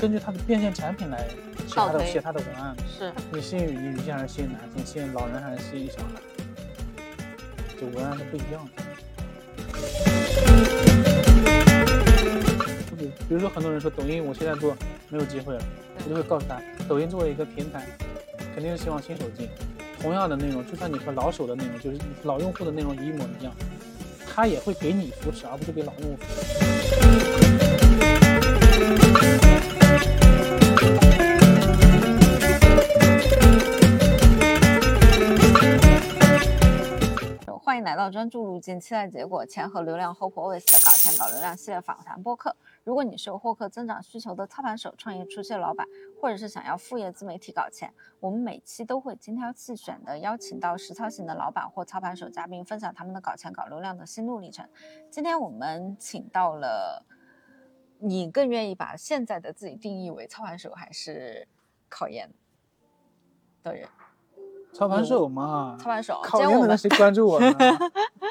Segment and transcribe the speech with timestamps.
[0.00, 1.26] 根据它的变现产品来
[1.66, 2.76] 写它的写它的文案。
[2.86, 4.86] 是你吸引女女性还是吸引男性？
[4.86, 6.20] 吸引老人还是吸引小孩？
[7.80, 8.82] 就文案是不一样的。
[13.28, 14.76] 比如说，很多人说抖音，我现在做
[15.08, 15.62] 没有机会了，
[16.04, 17.84] 我就会告诉他，抖音作为一个平台，
[18.54, 19.48] 肯定是希望新手进。
[20.00, 23.52] 同样的内容，就算你和老手的内容，就是老用户的内容一模一样，
[24.32, 26.18] 他也会给你扶持，而不是给老用户
[37.68, 42.56] 欢迎来到专注路径，期待结果，钱和流量 Hope Always 的搞钱搞流量系列访谈播客。
[42.82, 45.86] 如果你是有获客增长需求的操盘手、创业初期的老板，
[46.18, 54.66] 或者是想要副业自媒体搞钱，我们每期都会精挑细选的邀请到实操型的老板或操盘手嘉宾，分享他们的搞钱搞流量的心路历程。
[55.10, 57.04] 今天我们请到了，
[57.98, 61.46] 你更愿意把现在的自己定义为操盘手还是
[61.90, 62.30] 考研
[63.62, 63.86] 的人？
[64.72, 67.52] 操盘手嘛，操盘手，考今天我们研的人谁关注我呢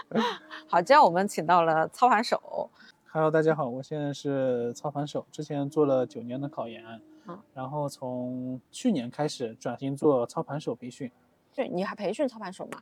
[0.68, 2.70] 好，今天我们请到了操盘手
[3.12, 6.84] ，？Hello，大家好，我现在是操盘手，之前做了九年的考研，
[7.28, 11.12] 嗯然后从去年开始转型做操盘手培训。
[11.54, 12.80] 对，你还培训操盘手吗？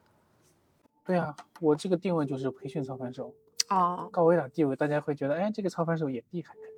[1.06, 3.34] 对啊，我这个定位就是培训操盘手，
[3.68, 6.75] 啊高维打地位，大家会觉得，哎，这个操盘手也厉害，我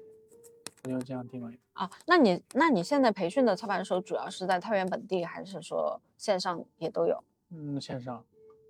[0.88, 1.60] 就这样定位。
[1.74, 7.24] 啊，那你那你现在培训的操盘手主要是在太原本地，还是说线上也都有？
[7.50, 8.24] 嗯，线上，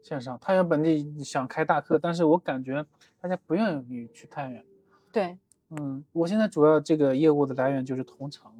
[0.03, 2.85] 线上，太原本地想开大课，但是我感觉
[3.19, 4.65] 大家不愿意去太原。
[5.11, 5.37] 对，
[5.69, 8.51] 嗯，我现在主要这个业务的来源就是同城，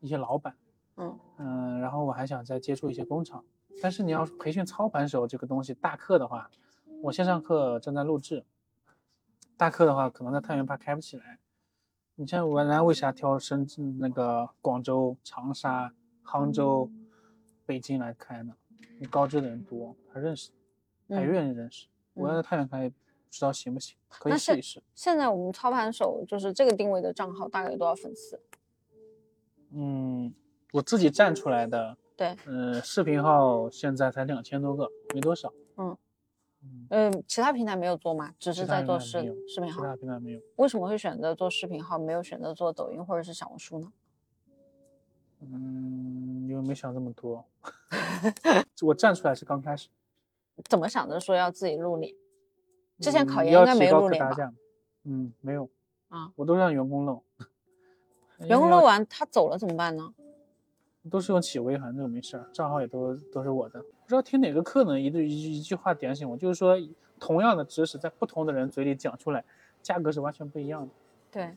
[0.00, 0.54] 一些老板，
[0.96, 3.44] 嗯嗯，然后我还想再接触一些工厂。
[3.80, 6.50] 但是你要培训操盘手这个东西大课的话，
[7.02, 8.44] 我线上课正在录制，
[9.56, 11.38] 大课的话可能在太原怕开不起来。
[12.20, 16.90] 你像原来为啥挑深圳、那个广州、长沙、杭州、
[17.64, 18.56] 北京来开呢？
[18.98, 20.50] 你高知的人多，他认识，
[21.08, 21.86] 他愿意认识。
[22.14, 22.96] 我要在太原开，不
[23.30, 24.82] 知道行不行，可以试一试。
[24.96, 28.40] 现在我们操盘手就是这个定位的账号大概有多少粉丝？
[29.70, 30.34] 嗯，
[30.72, 35.52] 我自己站出来的，对，呃，视频号现在才两千多个，没多少。
[35.76, 35.96] 嗯
[36.90, 38.34] 嗯，嗯，其他平台没有做吗？
[38.38, 39.96] 只是在做视视频号其他。
[39.96, 40.40] 平台没有。
[40.56, 43.92] 为什么会选择做视频号，没有选择做抖音或者是小红书呢？
[45.40, 47.44] 嗯，因为没想这么多。
[48.82, 49.88] 我站出来是刚开始，
[50.64, 52.14] 怎么想着说要自己露脸？
[53.00, 54.52] 之前考研应该没露脸吧？
[55.04, 55.70] 嗯，没有。
[56.08, 57.22] 啊，我都让员工露。
[58.38, 60.12] 员工露完他走了怎么办呢？
[61.08, 63.80] 都是用企微反正就没事儿，账号也都都是我的。
[63.80, 66.76] 不知道听哪个课呢，一句一句一句话点醒我，就是说
[67.18, 69.44] 同样的知识在不同的人嘴里讲出来，
[69.82, 70.88] 价格是完全不一样的。
[71.30, 71.56] 对，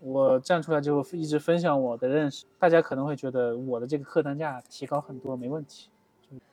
[0.00, 5.88] 我站出来之后一直分享我的认识，大家可能会觉得我的这个客单价提高很多，没问题。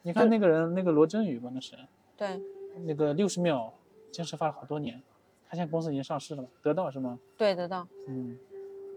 [0.04, 1.76] 你看那个人，那个罗振宇吧，那是
[2.16, 2.40] 对，
[2.86, 3.74] 那个六十秒
[4.12, 5.02] 坚持发了好多年，
[5.50, 7.20] 他现在公司已经上市了嘛，得到是吗？
[7.36, 7.88] 对，得到。
[8.08, 8.38] 嗯，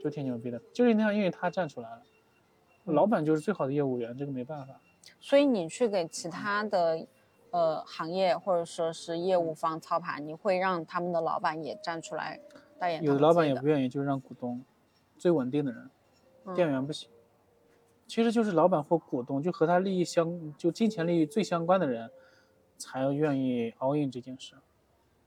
[0.01, 2.03] 就挺牛逼的，就是那样，因为他站出来了，
[2.87, 4.81] 老板就是最好的业务员，这个没办法。
[5.21, 7.07] 所以你去给其他的
[7.51, 12.41] 呃行业或者说是业务方操盘，你会让他们的老板也站出来
[12.79, 14.63] 代言他有的老板也不愿意，就是让股东
[15.17, 15.91] 最稳定的人，
[16.45, 17.09] 嗯店员不行。
[18.07, 22.09] 其实就是老板或股东，就和他利益相，就金钱利益最相关的人，
[22.79, 24.55] 才愿意 all in 这件事，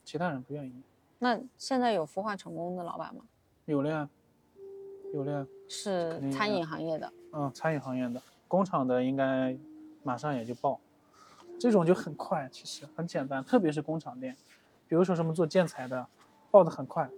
[0.06, 0.82] 其他人不愿意。
[1.18, 3.22] 那现在有孵化成功的老板吗？
[3.66, 4.10] 有了呀，
[5.14, 7.12] 有了呀，是餐饮行业的。
[7.32, 9.58] 嗯，餐饮行业的，工厂的应该
[10.04, 10.80] 马上也就爆，
[11.60, 14.36] 这种就很快，其实很简单，特别是工厂店，
[14.88, 16.08] 比如说什么做建材的，
[16.50, 17.10] 爆的很快，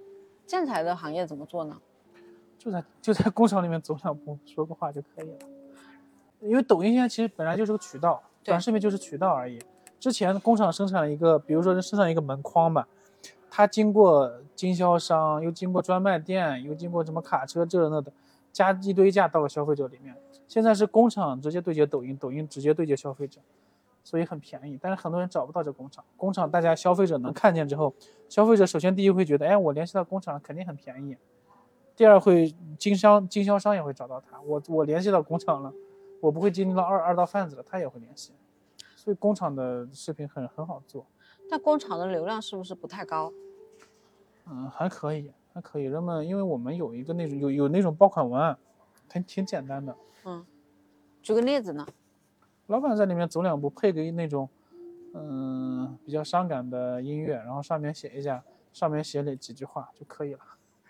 [0.46, 1.78] 建材的行业怎么做呢？
[2.58, 5.38] 就在就在工厂里面走两步，说个话就可以了。
[6.42, 9.60] 因为抖音现在其实本来就是个渠道，短视频就是渠道而已。
[10.00, 12.88] 之前工厂生产了一个，比如说是生产一个门框吧，
[13.50, 18.12] 它经过经销商，又经过专卖店，又经过什么卡车这那的，
[18.52, 20.16] 加一堆价到了消费者里面。
[20.48, 23.40] 现在是工厂直接对接抖音，抖音直接对接消费者，
[24.04, 24.78] 所以很便宜。
[24.82, 27.94] 但是很多人找不到这工厂，工厂大家消费者能看见之后，
[28.28, 31.16] 消费者首先第一会觉得，哎，我联系到工厂肯定很便宜。
[31.96, 35.74] 第二会经商经销商也会找到他，我我联系到工厂了，
[36.20, 38.34] 我不会经历到二二道贩子了，他也会联系，
[38.96, 41.06] 所以工厂的视频很很好做，
[41.50, 43.32] 但工厂的流量是不是不太高？
[44.48, 45.88] 嗯，还可以，还可以。
[45.90, 48.58] 那么因为我们有一个那种有有那种爆款文案，
[49.10, 49.96] 挺挺简单的，
[50.26, 50.46] 嗯，
[51.22, 51.88] 举个例子呢？
[52.68, 54.48] 老板在里面走两步，配个那种
[55.14, 60.40] 嗯比较伤感的音乐，然后上面写一下，上面写哪几句话就可以了。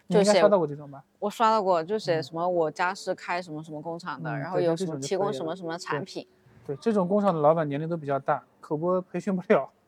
[0.07, 1.03] 你应该就写刷到过这种吧？
[1.19, 6.27] 我刷到过，就写嗯什么我家是开什么什么工厂的，嗯然后有什么提供什么什么产品。
[6.67, 9.67] 对，这种工厂的老板年龄都比较大，口播培训不了。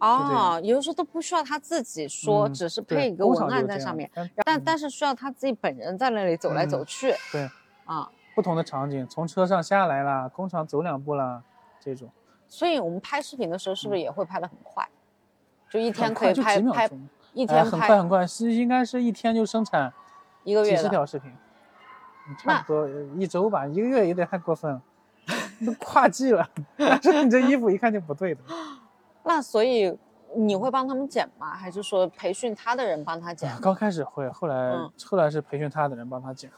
[0.00, 4.10] 哦，有的时候都不需要他自己说，嗯只是配一个文案在上面，
[4.44, 7.50] 但但是需要他自己本人在那里走来走嗯去对
[7.84, 8.08] 啊。
[8.34, 11.42] 不同的场景，从车上下来啦，工厂走两步啦，
[11.80, 12.08] 这种
[12.46, 14.88] 所以我们拍视频的时候是不是也会拍的很快？
[15.68, 16.88] 就一天可以拍拍
[17.34, 19.92] 一天拍很快很快，是应该是一天就生产
[20.44, 20.82] 一个月几。
[20.82, 21.30] 十条视频，
[22.28, 24.82] 嗯差不多呃一周吧，一个月有点太过分了，
[25.66, 26.48] 都跨季了。
[26.78, 28.40] 但是你这衣服一看就不对的。
[29.28, 29.94] 那所以
[30.34, 31.54] 你会帮他们剪吗？
[31.54, 33.54] 还是说培训他的人帮他剪？
[33.60, 36.50] 刚开始会，后来、嗯后来是培训他的人帮他剪。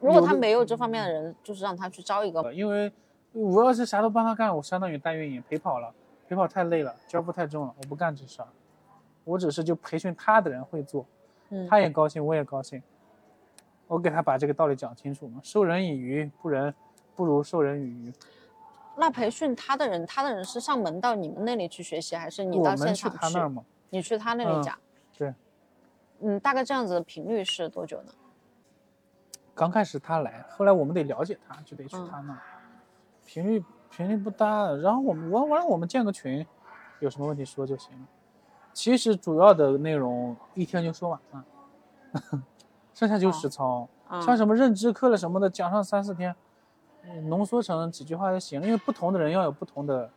[0.00, 2.40] 如果他没有这方面的人，就是让他去招一个。
[2.42, 2.92] 呃因为
[3.32, 5.92] 我要是啥都帮他干，我相当于代运营陪跑了，
[6.28, 8.48] 陪跑太累了，交付太重了，我不干这事儿。
[9.24, 11.04] 我只是就培训他的人会做，
[11.50, 12.82] 嗯，他也高兴，我也高兴。
[13.88, 16.74] 我给他把这个道理讲清楚嘛，授人以鱼，不人
[17.16, 18.12] 不如授人以渔。
[18.96, 24.78] 那培训他的人，他的人是上门到你们那里去学习，还是你到现场他那儿嘛，你去他那里嗯讲？
[25.16, 25.34] 对，
[26.20, 28.12] 嗯，大概这样子的频率是多久呢？
[29.54, 32.40] 刚开始他来，后来我们得了解他，就得去嗯他那儿，
[33.26, 34.70] 频率频率不大。
[34.72, 36.46] 然后我们我完了我们建个群，
[37.00, 38.06] 有什么问题说就行了。
[38.72, 41.44] 其实主要的内容一天就说完了，
[42.94, 46.36] 剩下就哦实操，啊、像什么认知课了什么的，讲上三四天，嗯
[47.24, 48.62] 浓缩成几句话就行。
[48.62, 50.10] 因为不同的人要有不同的，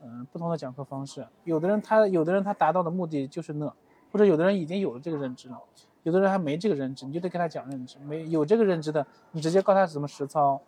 [0.00, 1.26] 嗯、不同的讲课方式。
[1.44, 3.72] 有的人他有的人他达到的目的就是那，
[4.10, 5.60] 或者有的人已经有了这个认知了，
[6.02, 7.98] 有的人还没这个认知，你就得跟他讲认知。
[8.00, 10.60] 没有这个认知的，你直接告诉他怎么实操，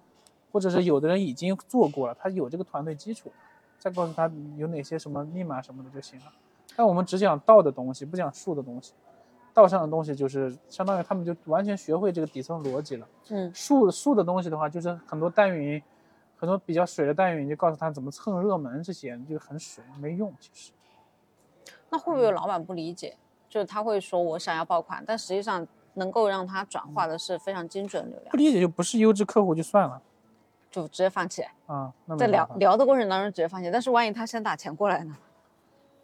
[0.52, 3.32] 或者是有的人已经做过了，他有这个团队基础，
[3.78, 6.26] 再告诉他有哪些什么密码什么的就行了。
[6.76, 8.92] 但我们只讲道的东西，不讲术的东西。
[9.54, 13.08] 道上的东西就是相当于他们就完全学会这个底层逻辑了。
[13.30, 15.82] 嗯术术的东西的话，就是很多代运营，
[16.36, 20.34] 很多比较水的代运营就告诉他怎么蹭热门这些，就很水，没用。
[20.40, 20.72] 其实
[21.88, 23.16] 那会不会有老板不理解？
[23.48, 25.64] 就是他会说我想要爆款，但实际上
[25.94, 30.02] 能够让他转化的是非常精准的流量不，理解就不是优质客户就算了
[30.68, 31.44] 就直接放弃。
[31.66, 31.92] 啊。
[32.06, 35.16] 那在聊聊的过程当中直接放弃，但是万一他先打钱过来呢？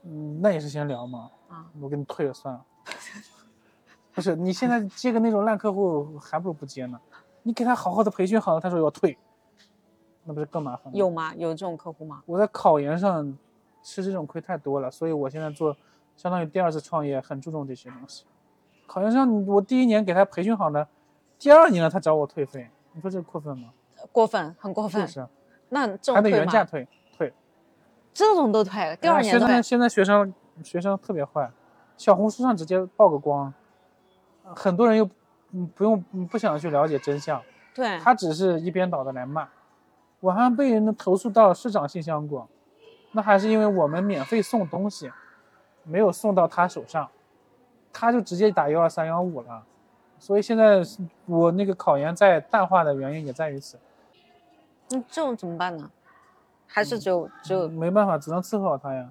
[0.04, 1.32] 嗯，那也是先聊嘛。
[1.48, 2.64] 啊，我给你退了算了。
[4.14, 7.00] 不是，你现在接个那种烂客户，还不如不接呢。
[7.42, 9.16] 你给他好好的培训好了，他说要退，
[10.24, 10.90] 那不是更麻烦吗？
[10.94, 11.34] 有吗？
[11.36, 12.22] 有这种客户吗？
[12.26, 13.36] 我在考研上
[13.82, 15.76] 吃这种亏太多了，所以我现在做
[16.16, 18.24] 相当于第二次创业，很注重这些东西。
[18.86, 20.86] 考研上我第一年给他培训好了，
[21.38, 23.70] 第二年了他找我退费，你说这过分吗？
[24.12, 25.00] 过分，很过分。
[25.06, 25.26] 就是，
[25.68, 26.28] 那这还得？
[26.28, 26.86] 原价退，
[27.16, 27.32] 退。
[28.12, 29.62] 这种都退，第二年退现在。
[29.62, 30.34] 现在学生
[30.64, 31.50] 学生特别坏，
[31.96, 33.54] 小红书上直接曝个光，
[34.54, 35.08] 很多人又
[35.52, 37.42] 嗯不用嗯不想去了解真相，
[37.74, 39.48] 对，他只是一边倒的来骂，
[40.20, 42.48] 我还被人投诉到市长信箱过，
[43.12, 45.10] 那还是因为我们免费送东西，
[45.84, 47.08] 没有送到他手上，
[47.92, 49.62] 他就直接打幺二三幺五了，
[50.18, 50.82] 所以现在
[51.26, 53.78] 我那个考研在淡化的原因也在于此，
[54.90, 55.90] 那这种怎么办呢？
[56.72, 59.10] 还是只有只有没办法，只能伺候好他呀。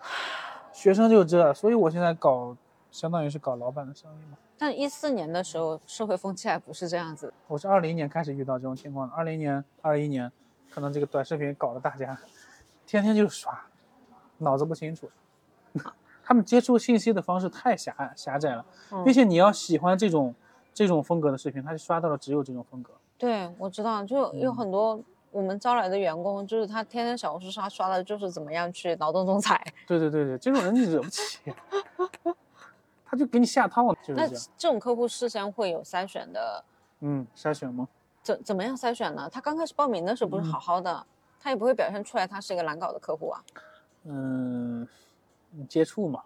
[0.74, 2.54] 学生就这，所以我现在搞，
[2.90, 4.36] 相当于是搞老板的生意嘛。
[4.56, 7.32] 但一四年的时候，社会风气还不是这样子。
[7.46, 10.30] 我是二零年开始遇到这种情况的，二零年、二一年，
[10.70, 12.18] 可能这个短视频搞得大家
[12.86, 13.66] 天天就刷，
[14.38, 15.08] 脑子不清楚。
[16.24, 20.34] 他们接触信息的方式太狭狭窄了，嗯并且你要喜欢这种
[20.74, 22.92] 这种风格的视频，他就刷到了只有这种风格。
[23.16, 29.58] 对，我知道，就有嗯很多我们招来的员工，就是他天天小红书刷刷的就是怎么样去劳动仲裁。
[29.86, 31.38] 对对对对，这种人你惹不起，
[33.10, 34.44] 他就给你下套，就是那这样。
[34.58, 36.62] 这种客户事先会有筛选的，
[37.00, 37.88] 嗯，筛选吗？
[38.22, 39.30] 怎怎么样筛选呢？
[39.30, 41.06] 他刚开始报名的时候不是嗯好好的，
[41.40, 43.42] 他也不会表现出来他是一个难搞的客户啊。
[44.04, 44.86] 嗯，
[45.68, 46.22] 接触嘛，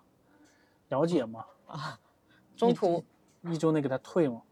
[0.88, 1.98] 了解嘛，啊
[2.56, 3.04] 中途
[3.42, 4.42] 一周内给他退嘛，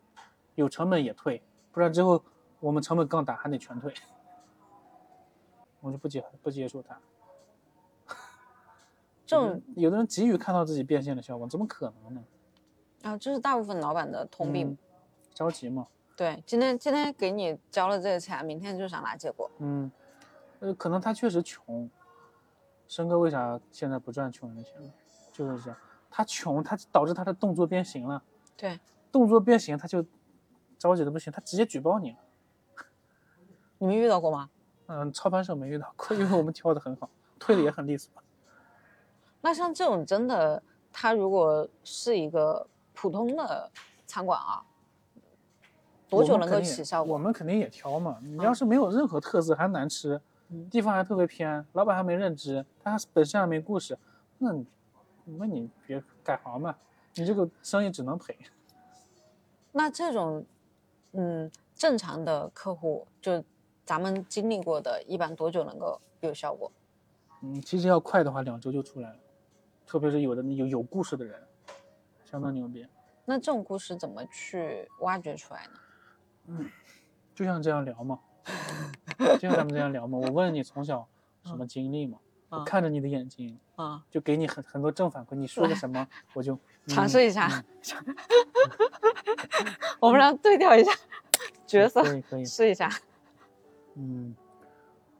[0.55, 2.23] 有成本也退，不然之后
[2.61, 3.93] 我们成本更大，还得全退。
[5.81, 6.97] 我就不接不接触他。
[9.31, 12.25] 这种有的人急于看到自己变现的效果，怎么可能呢？
[13.03, 14.71] 啊，这是大部分老板的通病。
[14.71, 14.79] 嗯
[15.33, 19.49] 着急嘛，对，今天今天给你交了这个钱，明天就想拿结果。
[19.59, 19.91] 嗯，
[20.59, 21.89] 呃，可能他确实穷。
[22.89, 24.93] 申哥为啥现在不赚穷人的钱呢？
[25.33, 25.79] 就是这样，
[26.11, 28.21] 他穷，他导致他的动作变形了。
[28.57, 28.81] 对，
[29.13, 30.05] 动作变形，他就
[30.77, 32.19] 着急的不行，他直接举报你了。
[33.79, 34.51] 你们遇到过吗？
[34.87, 37.09] 嗯，操盘手没遇到过，因为我们跳的很好，
[37.39, 38.13] 退的也很利索。
[39.41, 43.71] 那像这种真的，他如果是一个普通的
[44.07, 44.63] 餐馆啊，
[46.09, 47.15] 多久能够起效果？
[47.15, 48.19] 我们肯定也挑嘛。
[48.23, 53.99] 你嗯要是没有任何特色还难吃，嗯地方还特别偏，老板还没认知，他本身还没故事，
[54.39, 54.67] 那你
[55.25, 56.77] 那你别改行吧，
[57.15, 58.37] 你这个生意只能赔。
[59.73, 60.45] 那这种，
[61.13, 63.43] 嗯，正常的客户，就
[63.87, 66.71] 咱们经历过的，一般多久能够有效果？
[67.43, 69.17] 嗯，其实要快的话，两周就出来了，
[69.91, 71.43] 特别是有的有有故事的人，
[72.25, 72.87] 相当牛逼。
[73.25, 75.73] 那这种故事怎么去挖掘出来呢？
[76.47, 76.71] 嗯
[77.35, 78.21] 就像这样聊嘛，
[79.41, 80.17] 就像咱们这样聊嘛。
[80.17, 81.09] 我问你从小
[81.43, 82.19] 什么经历嘛，
[82.51, 86.57] 我嗯看着你的眼睛，啊、就给你很很多正反馈，你说个什么我就
[86.87, 87.49] 尝试一下，
[88.07, 88.15] 嗯
[89.99, 90.93] 我们俩对调一下
[91.67, 92.89] 角色，可以可以，试一下。
[93.97, 94.37] 嗯，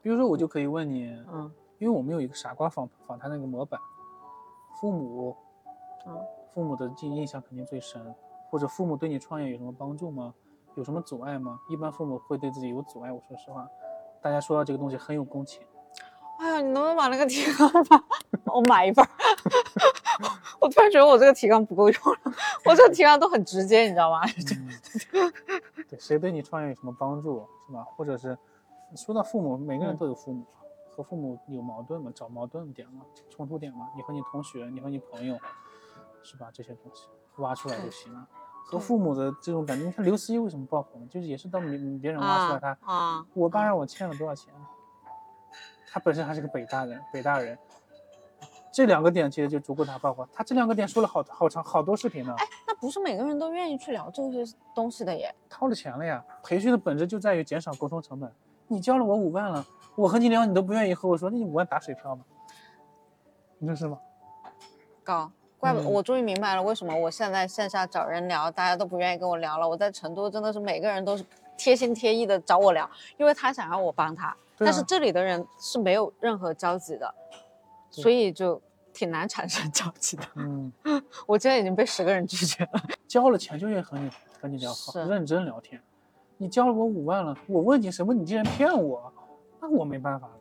[0.01, 3.81] 比如说我就可以问你，嗯因为我们有一个傻瓜访访谈那个模板，
[4.81, 5.37] 父母，
[6.07, 6.19] 嗯
[6.53, 8.13] 父母的印印象肯定最深，
[8.49, 10.33] 或者父母对你创业有什么帮助吗？
[10.75, 11.59] 有什么阻碍吗？
[11.69, 13.67] 一般父母会对自己有阻碍，我说实话，
[14.21, 15.61] 大家说到这个东西很有共情。
[16.39, 18.03] 哎呀，你能不能把那个提纲吧
[18.45, 19.09] 我买一份儿？
[20.59, 22.33] 我突然觉得我这个提纲不够用了，
[22.65, 24.21] 我这个提纲都很直接，你知道吗？
[25.13, 25.31] 嗯
[25.87, 27.83] 对，谁对你创业有什么帮助，是吧？
[27.95, 28.37] 或者是
[28.95, 30.43] 说到父母，每个人嗯都有父母，
[31.01, 33.89] 和父母有矛盾嘛，找矛盾点嘛，冲突点嘛。
[33.95, 35.35] 你和你同学，你和你朋友，
[36.21, 36.49] 是吧？
[36.53, 38.27] 这些东西挖出来就行了。
[38.63, 44.53] 和父母的这种感觉，你看刘思怡为什么爆红，就是也是到别别人挖出来他，啊，我爸让我欠了多少钱，
[45.89, 47.57] 他本身还是个北大人，北大人。
[48.71, 50.25] 这两个点其实就足够他爆火。
[50.31, 52.33] 他这两个点说了好好长好多视频呢。
[52.37, 55.33] 哎那不是每个人都愿意去聊这些东西的耶。
[55.49, 56.23] 掏了钱了呀。
[56.41, 58.31] 培训的本质就在于减少沟通成本。
[58.67, 59.65] 你交了我五万了，
[59.95, 62.23] 我和你聊，你都不愿意和我说，那你五万打水漂吗？
[63.59, 63.97] 你说是吗？
[65.03, 69.67] 高，怪不嗯我终于明白了为什么我现在线下找人聊，大家都不愿意跟我聊了。
[69.67, 71.25] 我在成都真的是每个人都是
[71.57, 77.13] 贴心贴意的找我聊，因为他想让我帮他，啊但是这里的人是没有任何交集的，
[77.89, 78.59] 所以就
[78.93, 80.23] 挺难产生交集的。
[80.35, 80.71] 嗯，
[81.27, 82.81] 我今天已经被十个人拒绝了。
[83.07, 84.09] 交了钱就愿意和你
[84.41, 85.81] 和你聊，好认真聊天。
[86.37, 89.13] 你交了我五万了，我问你什么，你竟然骗我，
[89.61, 90.33] 那我没办法了。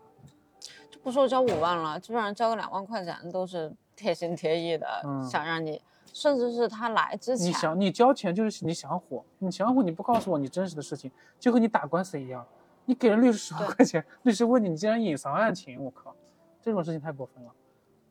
[0.90, 5.80] 就不说交五万了，基本上交个两万块钱都是贴心贴意的，嗯想让你，
[6.12, 12.44] 甚至是他来之前，你想你交钱就是你想火，你想火你不告诉我你真实的事情，就和你打官司一样，
[12.86, 16.14] 你给了律师十万块钱，律师问你，你竟然隐藏案情，我靠，
[16.62, 17.50] 这种事情太过分了。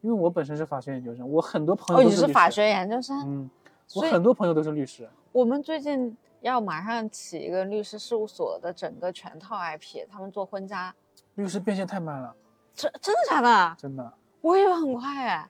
[0.01, 2.09] 因为我本身是法学研究生，我很多朋友。
[2.09, 3.49] 你是法学研究生，嗯，
[3.95, 5.09] 我很多朋友都是律师。
[5.33, 10.93] 我们最近要马上起一个律师事务所的整个全套 IP，他们做婚家，
[11.35, 12.35] 律师变现太慢了，
[12.73, 13.75] 真真的假的？
[13.77, 15.49] 真的我以为很快哎，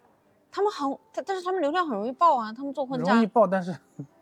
[0.51, 3.75] 他们很，但但是他们流量很容易爆啊，他们做婚家，容易爆，但是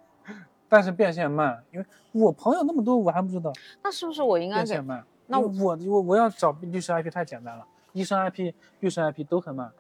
[0.68, 1.64] 但是变现慢。
[1.72, 4.84] 因为我朋友那么多，我还不知道那是不是我应该变现？
[4.84, 5.04] 慢。
[5.28, 9.72] 那我我我要找律师 IP 太简单了，医生 IP、律师 IP 都很慢，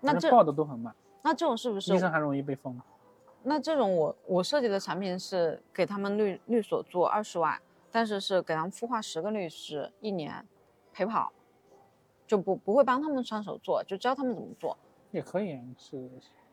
[0.00, 2.80] 那这反正报的都很慢，那这种是不是医生还容易被封。
[3.42, 10.46] 那这种我我设计的产品是给他们律律所做二十万，但是是给他们孵化十个律师，一年
[10.92, 11.32] 陪跑，
[12.26, 14.76] 就不不会帮他们上手做，就教他们怎么做
[15.10, 16.10] 也可以，是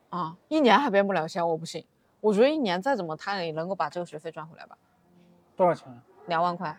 [0.09, 0.37] 啊。
[0.47, 1.85] 一年还变不了现，我不信。
[2.21, 4.77] 我觉得一年再怎么他也能够把这个学费赚回来吧，
[5.55, 6.01] 多少钱？
[6.27, 6.75] 两万块，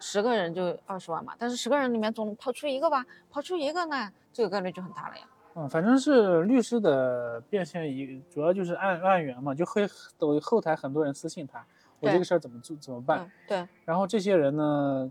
[0.00, 1.34] 十个人就二十万嘛。
[1.38, 5.24] 但是十个人里面总能跑出一个吧，跑出一个呢，这个概率就很大了呀。
[5.54, 11.66] 嗯，反正是律师的变现一主要就是案案源嘛，就会抖后台很多人私信他，
[11.98, 13.20] 我这个事儿怎么做怎么办？
[13.20, 15.10] 嗯，对，然后这些人呢，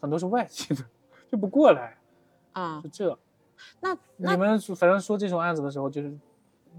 [0.00, 0.84] 很多是外籍的，
[1.28, 1.98] 就不过来，
[2.52, 3.18] 嗯就，这。
[3.80, 6.18] 那那你们反正说这种案子的时候，就是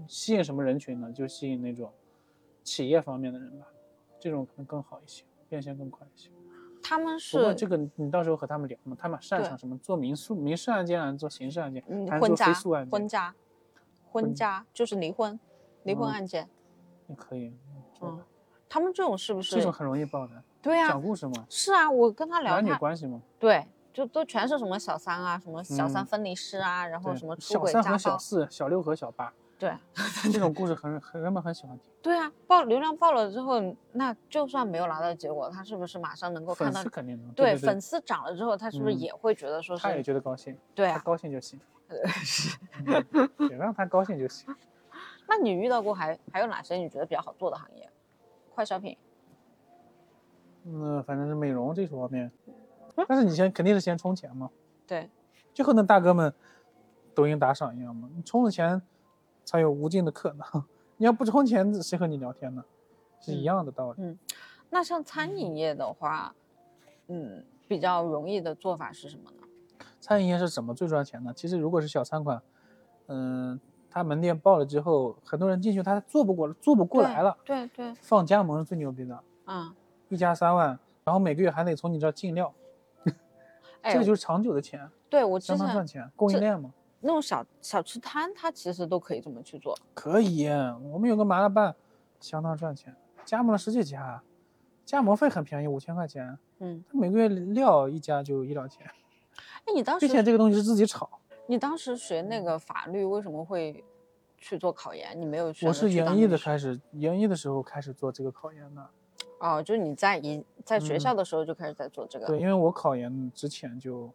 [0.08, 1.12] 吸引什么人群呢？
[1.12, 1.92] 就吸引那种
[2.64, 3.66] 企业方面的人吧，
[4.18, 6.28] 这种可能更好一些，变现更快一些。
[6.82, 9.78] 他们是不过这个你到时候和他们聊嘛，他们擅长什么？
[9.78, 12.90] 做民诉、民事案件啊，做刑事案件，还是做嗯婚家非诉案件？
[12.90, 13.34] 婚家，
[14.10, 15.38] 婚婚家就是离婚，
[15.84, 16.48] 离婚嗯案件。
[17.08, 17.54] 也可以。
[18.00, 18.20] 嗯，
[18.68, 19.56] 他们这种是不是？
[19.56, 23.22] 这种很容易爆的，对啊、讲故事嘛，是啊，我跟他聊男女，关系嘛。
[23.38, 29.72] 对，就都全是什么小三啊，什么小三嗯分离师啊，然后什么出小三和轨小四、小六和小八，对
[30.32, 31.86] 这种故事很很人们很喜欢听。
[32.02, 33.60] 对啊，爆流量爆了之后，
[33.92, 36.90] 那就算没有拿到结果，他是不是马上能够看到粉丝？
[36.90, 39.82] 肯定能，对，对粉丝涨了之后，他是不是嗯也会觉得说是？
[39.84, 44.52] 他也觉得高兴，对啊，高兴就行，嗯也让他高兴就行。
[45.28, 47.88] 那你遇到过还还有哪些你觉得比较好做的行业？
[48.56, 48.96] 快消品，
[50.64, 52.32] 嗯，反正是美容这方面，
[53.06, 54.50] 但是你先肯定是先充钱嘛，
[54.88, 55.08] 对，
[55.54, 56.34] 就和那大哥们
[57.14, 58.82] 抖音打赏一样嘛，你充了钱
[59.52, 60.64] 才有无尽的可能。
[60.96, 62.64] 你要不充钱，谁和你聊天呢？
[63.20, 64.02] 是一样的道理。
[64.02, 64.18] 嗯
[64.70, 66.34] 那像餐饮业的话，
[67.08, 69.46] 嗯，比较容易的做法是什么呢？
[70.00, 71.30] 餐饮业是怎么最赚钱呢？
[71.36, 72.40] 其实如果是小餐馆，
[73.08, 79.74] 嗯，他门店爆了之后，很多人进去他做不过了，做不过来了，对对，放加盟是最牛逼的，嗯，
[80.08, 82.54] 一家三万，然后每个月还得从你这儿进料，
[83.82, 86.72] 哎 这个就是长久的钱，对我之相当赚钱，供应链嘛。
[87.02, 89.76] 那种小小吃摊，它其实都可以这么去做。
[89.92, 90.48] 可以，
[90.90, 91.74] 我们有个麻辣拌，
[92.20, 94.22] 相当赚钱，加盟了十几家，
[94.84, 98.86] 加盟费很便宜，五千块钱，嗯，每个月料一家就一两千，
[99.66, 101.10] 哎，你当并且时这个东西是自己炒。
[101.46, 103.84] 你当时学那个法律，为什么会
[104.38, 105.20] 去做考研？
[105.20, 108.88] 你没有去我是研一的开始，研一的时候开始做这个考研的。
[109.40, 112.26] 哦，就是你在研在学嗯校的时候就开始在做这个。
[112.26, 114.08] 对，因为我考研之前就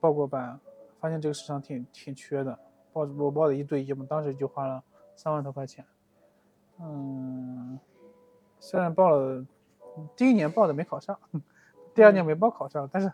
[0.00, 0.58] 报过班，
[1.06, 2.58] 发现这个市场挺挺缺的，
[2.92, 4.82] 报我报的一对一嘛，当时就花了
[5.14, 5.86] 三万多块钱。
[6.80, 7.78] 嗯，
[8.58, 9.46] 虽然报了，
[10.16, 11.16] 第一年报的没考上，
[11.94, 13.12] 第二年没报考上，但是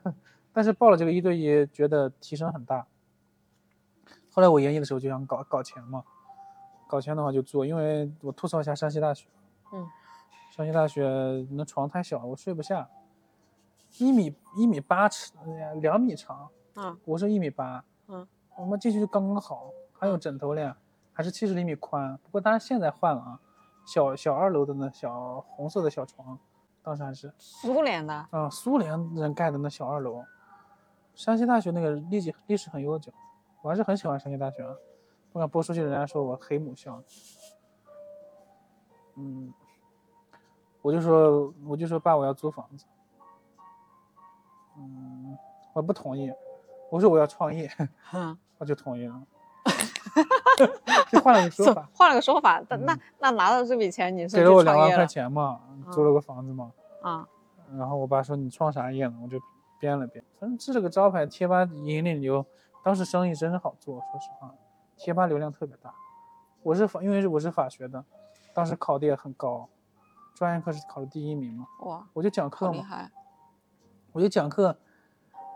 [0.54, 2.86] 但是报了这个一对一，觉得提升很大。
[4.30, 6.02] 后来我研一的时候就想搞搞钱嘛，
[6.88, 9.28] 搞钱的话就做，因为我吐槽一下山西大学，
[9.74, 9.86] 嗯，
[10.56, 12.88] 山西大学那床太小，我睡不下，
[13.98, 18.26] 一米一米八尺，呃两米长，嗯我是一米八，嗯，
[18.56, 20.74] 我们进去就刚刚好，还有枕头嘞，
[21.12, 23.40] 还是七十厘米宽，不过当然现在换了啊，
[23.84, 26.38] 小小二楼的那小红色的小床，
[26.82, 28.26] 当时还是苏联的。
[28.30, 30.24] 啊苏联人盖的那小二楼，
[31.14, 33.12] 山西大学那个历史历史很悠久，
[33.60, 34.74] 我还是很喜欢山西大学啊，
[35.32, 37.02] 不敢播出去，人家说我黑母校。
[39.16, 39.52] 嗯，
[40.80, 42.86] 我就说我就说爸，我要租房子。
[44.78, 45.36] 嗯，
[45.74, 46.32] 我不同意，
[46.92, 47.70] 我说我要创业，
[48.12, 49.22] 嗯，他就同意了，
[51.10, 55.58] 就换了个说法，换了个说法，但那那拿到这笔钱，你是嗯给了我两万块钱嘛，
[55.90, 56.70] 租了个房子嘛。
[57.00, 57.26] 啊？
[57.78, 59.14] 然后我爸说你创啥业呢？
[59.22, 59.40] 我就
[59.80, 62.44] 编了编，反正支了个招牌，贴吧引领流，
[62.84, 64.54] 当时生意真是好做，说实话，
[64.98, 65.94] 贴吧流量特别大。
[66.62, 68.04] 我是法，因为我是法学的，
[68.52, 69.66] 当时考的也很高，
[70.34, 72.84] 专业课是考的第一名嘛，哇，我就讲课嘛！
[74.12, 74.76] 我就讲课，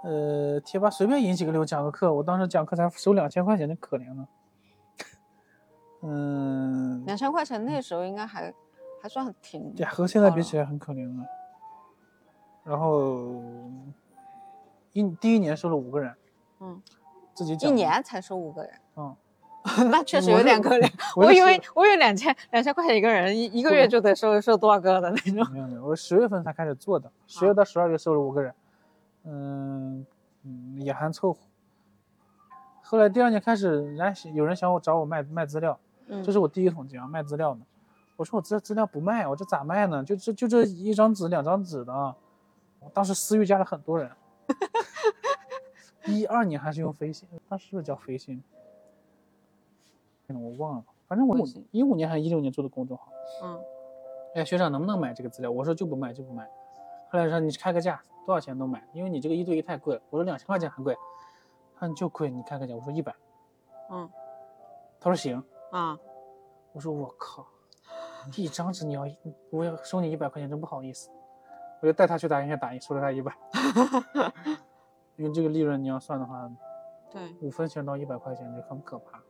[0.03, 4.29] 呃，贴吧随便引几个流讲个课，我当时讲课才收两千块钱，真可怜了。
[6.03, 8.53] 嗯，两千块钱那时候应该还
[9.03, 11.25] 还算挺呀，和现在比起来很可怜了。
[12.63, 13.43] 然后
[14.93, 16.15] 一第一年收了五个人，
[16.61, 16.81] 嗯，
[17.35, 19.17] 自己讲一，年才收五个人，嗯，
[19.91, 20.89] 那 确实有点可怜。
[21.17, 25.53] 我以为十我以为两千两千块钱一个人，一一个月就得收收多少个的那种。
[25.53, 28.55] 没有没有，我十月份才开始做的，十啊月到十二月收了五个人，
[29.27, 30.07] 嗯
[30.45, 31.41] 嗯，也还凑合。
[32.83, 37.67] 后来第二年开始，人家有人想我找我卖卖资料，嗯，这是我第一桶金啊，卖资料呢。
[38.17, 40.03] 我说我这资料不卖，我这咋卖呢？
[40.05, 42.17] 就这就这一张纸两张纸的啊。
[42.81, 44.11] 我当时私域加了很多人。
[46.07, 48.43] 一二年还是用飞信，当时是不是叫飞信？
[50.29, 51.37] 嗯我忘了，反正我
[51.73, 53.09] 一五年还是一六年做的公众号。
[53.43, 53.61] 嗯
[54.37, 55.51] 哎，学长能不能买这个资料？
[55.51, 56.49] 我说就不卖就不卖。
[57.11, 60.03] 后来说你开个价，多少钱都买，因为你这个一对一太贵了。
[60.11, 60.95] 我说两千块钱很贵，
[61.77, 62.75] 他说你就贵，你开个价。
[62.75, 63.15] 我说一百，
[63.89, 64.11] 嗯
[65.01, 65.43] 他说行。
[65.71, 65.99] 啊，
[66.73, 67.47] 我说我靠，
[68.37, 69.05] 一张纸你要
[69.51, 71.09] 我要收你一百块钱，真不好意思。
[71.81, 73.33] 我就带他去打印店打印，收了他一百。
[75.17, 76.51] 因为这个利润你要算的话，
[77.11, 79.23] 对，五分钱到一百块钱就很可怕。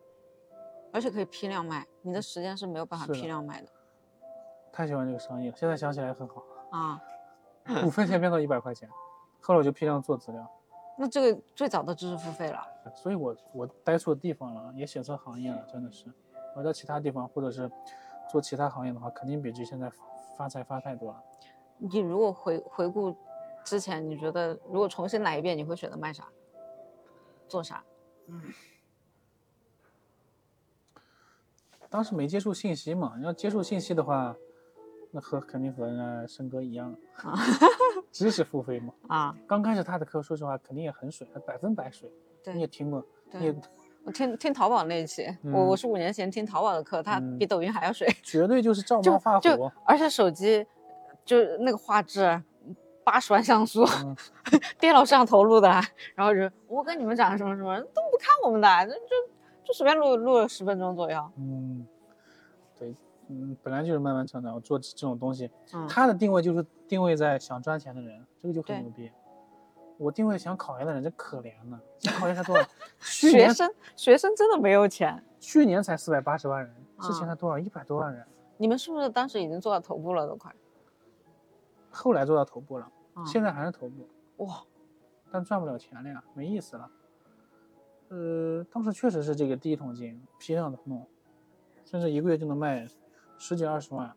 [0.92, 3.68] 而且可以批量卖，你的时间是没有办法批量卖的
[4.72, 7.00] 太喜欢这个生意了，现在想起来很好，啊。
[7.84, 8.88] 五分钱变到一百块钱。
[9.40, 10.50] 后来我就批量做资料，
[10.98, 12.66] 那这个最早的知识付费了。
[12.94, 16.06] 所以我我待错地方了，也选错行业了，真的是。
[16.56, 17.70] 我在其他地方或者是
[18.30, 19.90] 做其他行业的话，肯定比这现在
[20.36, 21.22] 发财发太多了。
[21.78, 23.14] 你如果回回顾
[23.62, 26.26] 之前，你觉得如果重新来一遍，你会选择卖啥？
[27.46, 27.84] 做啥？
[28.26, 28.42] 嗯
[31.88, 34.36] 当时没接触信息嘛，要接触信息的话，
[35.10, 36.94] 那和肯定和人家申哥一样，
[38.12, 38.92] 知识付费嘛。
[39.08, 42.10] 啊，刚开始他的课，说实话肯定也很水，百分百水。
[42.54, 43.56] 你也听过，你对也，
[44.04, 49.70] 我听听淘宝那一期，我我嗯是五年前听淘宝的课，它嗯比抖音还要水，绝对就是照就猫画就虎。
[49.84, 50.64] 而且手机
[51.24, 52.42] 就那个画质。
[53.04, 54.16] 八十万像素，嗯
[54.80, 55.68] 电脑摄像头录的，
[56.16, 58.98] 然后就我跟你们讲什么什么都不看我们的，就就
[59.66, 61.30] 就随便录录了十分钟左右。
[61.38, 61.86] 嗯，
[62.76, 62.92] 对，
[63.28, 64.54] 嗯，本来就是慢慢成长。
[64.54, 69.10] 我做这种东西，嗯，他的定位就是定位在想赚钱的人，这个就很牛逼。
[69.98, 71.80] 我定位想考研的人，真可怜呢。
[71.98, 72.68] 想考研才多少？
[73.00, 77.58] 去学生学生真的没有钱，去年才四百八十万人，之前才多少？
[77.58, 78.26] 一百多万人，
[78.58, 80.26] 你们是不是当时已经做到头部了？
[80.26, 80.54] 都快。
[81.90, 84.06] 后来做到头部了，啊现在还是头部，
[84.44, 84.62] 哇，
[85.30, 86.90] 但赚不了钱了呀，没意思了。
[88.08, 91.08] 呃，当时确实是这个第一桶金，批量的弄，
[91.86, 92.86] 甚至一个月就能卖
[93.38, 94.14] 十几二十万，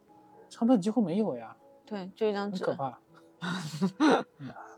[0.50, 1.56] 成本几乎没有呀，
[1.86, 2.66] 对，就一张纸。
[2.66, 3.00] 很可怕。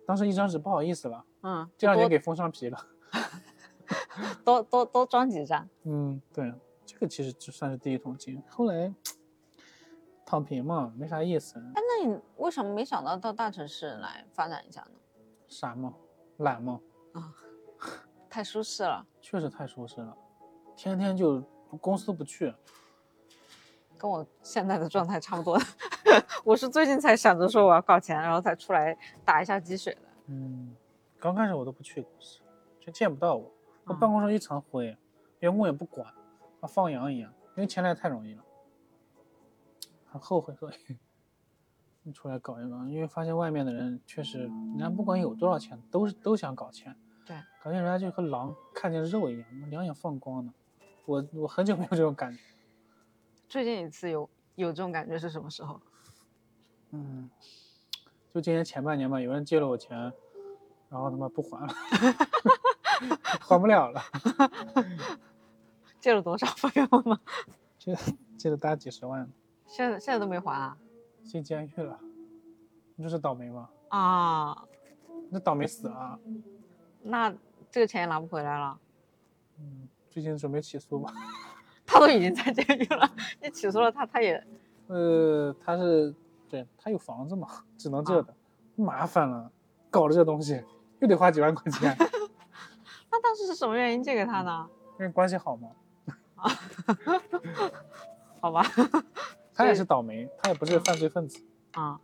[0.06, 2.78] 当时一张纸不好意思了，嗯，第二年多给封上皮了。
[4.44, 5.68] 多多多装几张。
[5.84, 6.54] 嗯，对，
[6.86, 8.42] 这个其实就算是第一桶金。
[8.50, 8.94] 后来
[10.26, 14.92] 躺平嘛，没啥意思，哎，那你为什么没想到到大城市来发展一下呢？
[15.48, 15.94] 傻嘛，
[16.38, 16.80] 懒嘛，
[18.30, 20.16] 太舒适了，确实太舒适了，
[20.76, 21.42] 天天就
[21.80, 22.54] 公司都不去。
[24.02, 25.60] 跟我现在的状态差不多。
[26.44, 30.02] 我是最近才想着说我要搞钱，然后才出来打一下鸡血的。
[30.26, 30.76] 嗯，
[31.20, 32.40] 刚开始我都不去公司，
[32.80, 33.52] 就见不到我，
[33.86, 34.98] 我嗯办公室一层灰，
[35.42, 36.12] 员工也不管，
[36.60, 38.44] 和放羊一样，因为钱来太容易了，
[40.12, 40.98] 很后悔，所以
[42.02, 50.52] 你出来搞一搞，因为发现外面的人确实，人家不管有多少钱，都是都想搞钱，对，感觉人家就和狼看见肉一样，两眼放光的。
[51.06, 52.40] 我我很久没有这种感觉，
[53.52, 55.78] 最近一次有有这种感觉是什么时候？
[56.92, 57.30] 嗯，
[58.34, 59.98] 就今年前半年吧，有人借了我钱，
[60.88, 61.74] 然后他妈不还了，
[63.44, 64.02] 还不了了。
[66.00, 67.20] 借了多少朋友吗？
[67.78, 67.94] 借
[68.38, 69.30] 借了大几十万，
[69.66, 70.78] 现在现在都没还啊？
[71.26, 72.00] 进监狱了，
[72.96, 73.70] 你这是倒霉吗？
[73.90, 74.66] 啊，
[75.30, 76.18] 那倒霉死了啊。
[77.02, 77.30] 那
[77.70, 78.80] 这个钱也拿不回来了。
[79.60, 81.12] 嗯，最近准备起诉吧。
[81.92, 83.10] 他都已经在监狱了，
[83.44, 84.42] 你起诉了他，他也
[84.88, 86.14] 呃，他是
[86.50, 88.34] 对他有房子嘛，只能这的，
[88.76, 89.52] 麻烦了，
[89.90, 90.64] 搞了这东西
[91.00, 91.96] 又得花几万块钱，
[93.12, 94.70] 那当时是什么原因借给他呢？
[95.00, 95.70] 因为关系好嘛。
[98.42, 98.64] 好吧，
[99.54, 101.40] 他也是倒霉，他也不是犯罪分子，
[101.74, 102.00] 啊、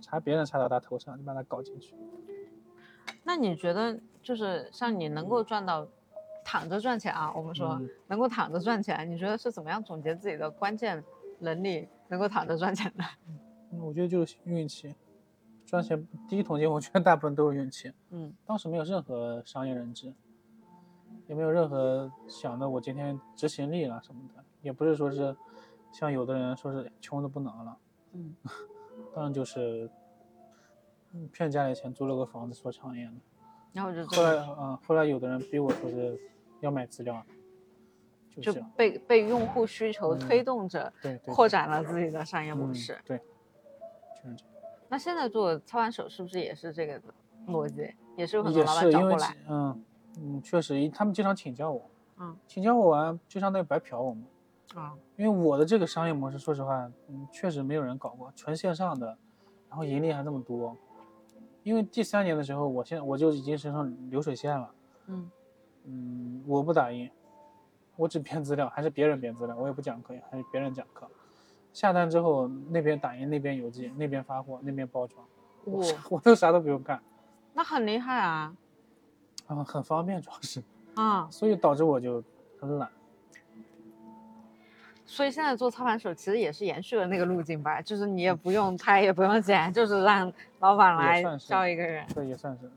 [0.00, 1.94] 查别人查到他头上你把他搞进去。
[3.24, 5.88] 那你觉得就是像你能够赚到
[6.50, 7.32] 躺着赚钱啊？
[7.32, 11.00] 我们说、嗯能够躺着赚钱，你觉得是怎么样总结自己的关键
[11.38, 13.04] 能力能够躺着赚钱的？
[13.70, 14.92] 嗯我觉得就是运气，
[15.64, 17.92] 赚钱第一桶金，我觉得大部分都是运气。
[18.10, 20.12] 嗯当时没有任何商业认知，
[21.28, 25.36] 也没有任何想的我今天执行力了什么的，也不是说是
[25.92, 27.78] 像有的人说是穷的不能了，
[28.14, 28.34] 嗯，
[29.14, 29.88] 当然就是
[31.12, 33.12] 嗯骗家里钱租了个房子做创业的。
[33.72, 36.18] 然后就后来啊、后来有的人逼我说是
[36.60, 37.26] 要买资料，啊
[38.30, 40.92] 就这样，被被用户需求嗯推动着
[41.26, 42.98] 扩展了自己的商业模嗯式。
[43.04, 44.54] 对，就是这样。
[44.88, 47.00] 那现在做操盘手是不是也是这个
[47.48, 47.92] 逻辑？
[48.16, 49.84] 也是有很多老板找过来，嗯
[50.18, 54.24] 嗯，确实，他们经常请教我，嗯请教我完就相当于白嫖我们。
[54.74, 59.16] 啊，因为我的这个商业模式，说实话，嗯，确实没有人搞过，纯线上的，
[59.68, 60.76] 然后盈利还这么多。
[61.62, 64.74] 因为第三年的时候，我现在我就已经身上流水线了，
[65.06, 65.30] 嗯
[65.84, 67.10] 嗯，我不打印，
[67.96, 71.08] 我只编资料，还是别人编资料，我也不讲课，还是别人讲课。
[71.72, 75.24] 下单之后，那边打印，那边邮寄，那边发货，那边包装，
[75.64, 77.00] 我哇，我都啥都不用干，
[77.54, 78.54] 那很厉害啊
[79.46, 80.62] 啊，很方便，主要是，
[80.94, 81.28] 啊！
[81.30, 82.22] 所以导致我就
[82.60, 82.88] 很懒。
[85.06, 92.06] 所以现在做操盘手其实也是延续了那个路径吧，就是你也不用拍，也不用剪，就是让老板来招一个人。
[92.14, 92.70] 对也算是，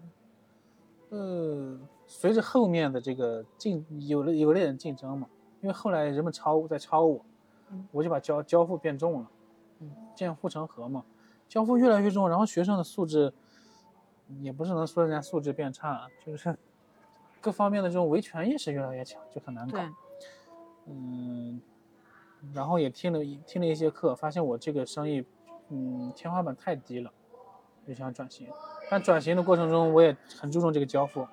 [1.09, 1.77] 呃，
[2.15, 5.27] 随着后面的这个竞有了有了点竞争嘛，
[5.61, 7.25] 因为后来人们抄在抄我，
[7.71, 9.31] 嗯我就把交交付变重了，
[9.79, 11.03] 嗯，见护城河嘛，
[11.49, 13.33] 交付越来越重，然后学生的素质，
[14.41, 16.55] 也不是能说人家素质变差，就是
[17.41, 19.79] 各方面的这种维权意识越来越强，就很难搞。，
[20.85, 21.59] 嗯，
[22.53, 25.25] 然后也听了一听了一些课，发现我这个生意，
[25.69, 27.11] 嗯，天花板太低了，
[27.87, 28.47] 就想转型。
[28.89, 31.27] 但转型的过程中，我也很注重这个交付，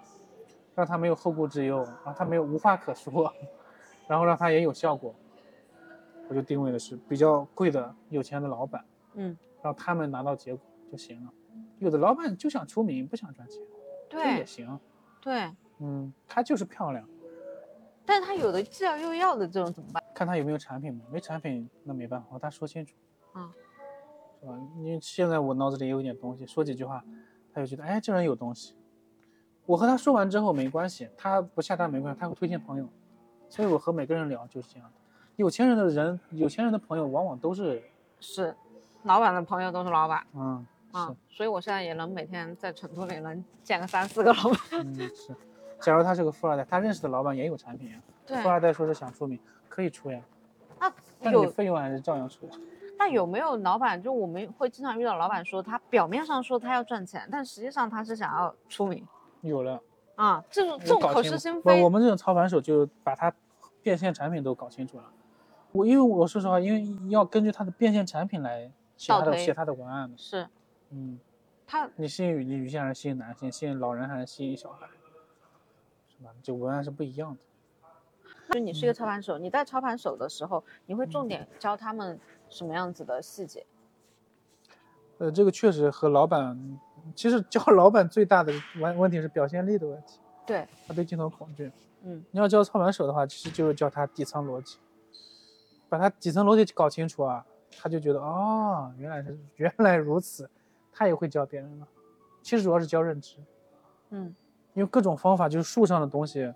[0.75, 3.33] 让他没有后顾之忧，让他没有无话可说，
[4.09, 5.15] 然后让他也有效果。
[6.29, 11.33] 我就定位的是比较贵的有钱的老板，嗯，让他们拿到结果就行了。
[11.79, 13.61] 有的老板就想出名，不想赚钱，
[14.09, 14.79] 这也行。
[15.21, 17.05] 对，嗯，他就是漂亮，
[18.07, 20.03] 但是他有的既要又要的这种怎么办？
[20.15, 22.95] 看他有没有产品嘛，没产品那没办法，和他说清楚，
[23.35, 23.53] 嗯，
[24.41, 24.57] 是吧？
[24.79, 27.05] 因为现在我脑子里有点东西，说几句话，
[27.53, 28.77] 他就觉得哎这人有东西。
[29.71, 32.89] 我和他说完之后没关系，他不下单没关系，他会推荐朋友，
[33.49, 34.95] 所以我和每个人聊就是这样的。
[35.37, 37.81] 有钱人的人，有钱人的朋友往往都是，
[38.19, 38.53] 是，
[39.05, 44.55] 老板的朋友都是老板嗯，啊，所以我现在也能每天在成都里能见个三四个老板。
[44.55, 45.37] 是，嗯是。
[45.81, 47.97] 假如他是个富二代，他认识的老板也有产品呀。
[48.27, 50.21] 对富，二代说是想出名，可以出呀。
[51.23, 52.51] 但你有费用还是照样出。
[52.99, 59.07] 那有没有老板，就我们会经常遇到老板说，他表面上说他要赚钱，但实际上他是想要出名
[59.43, 59.81] 有了，
[60.17, 61.89] 啊，这种这种口是心非我。
[61.89, 63.33] 们这种操盘手就把他
[63.83, 65.05] 变现产品都搞清楚了。
[65.73, 70.19] 我因为我说实话，因为要根据他的变现产品来写他的写他的文案的。
[70.19, 70.49] 是
[70.91, 71.19] 嗯，
[71.67, 73.51] 他你吸引女女性还是吸引男性？
[73.51, 74.87] 吸引老人还是吸引小孩？
[76.09, 76.31] 是吧？
[76.43, 77.41] 就文案是不一样的。
[78.51, 83.65] 就你是一个操盘手，你带操盘手的时候，你会重点教他们什么样子的细节？
[85.19, 86.81] 呃，这个确实和老板，
[87.15, 91.71] 其实教 老板最大的问问题是表现力的问题，对，他对镜头恐惧。
[92.03, 94.79] 嗯，你要教操盘手的话，其实就是教他底层逻辑，
[95.89, 97.45] 把他底层逻辑搞清楚啊，
[97.79, 100.49] 他就觉得哦，原来是原来如此，
[100.93, 101.87] 他也会教别人了。
[102.43, 103.37] 其实主要是教认知，
[104.09, 104.35] 嗯，
[104.73, 106.51] 因为各种方法就是树上的东西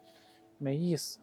[0.57, 1.19] 没意思，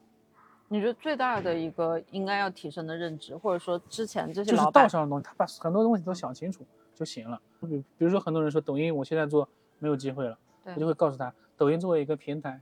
[0.67, 7.41] 你觉得最大的一个应该要提升的认知，或者说之前这些就是老道上的东西，他把很多东西都想清楚就行了。
[7.67, 9.47] 比比如说很多人说抖音我现在做
[9.79, 12.61] 没有机会了，我就会告诉他，抖音作为一个平台，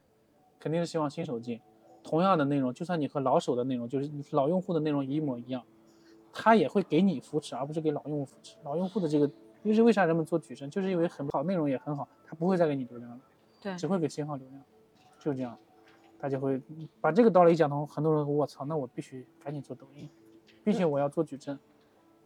[0.59, 1.59] 肯定是希望新手进。
[2.01, 5.63] 同样的内容，就算你和老手的内容，就是老用户的内容一模一样，
[6.31, 8.55] 他也会给你扶持，而不是给老用户扶持。
[8.63, 9.29] 老用户的这个，
[9.63, 13.19] 因为为啥人们做矩阵，就是因为很好，内容也很好，他不会再给你流量了，
[13.61, 14.63] 对只会给新号流量，
[15.19, 15.57] 就这样，
[16.17, 16.61] 大家会
[17.01, 20.09] 把这个道理一讲通，很多人我操，那我必须赶紧做抖音，
[20.63, 21.59] 并且我要做矩阵。